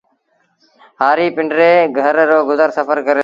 هآريٚ 1.01 1.33
پندري 1.35 1.73
گھر 1.99 2.13
رو 2.29 2.39
گزر 2.49 2.69
سڦر 2.77 2.97
ڪري 3.07 3.13
دو 3.19 3.19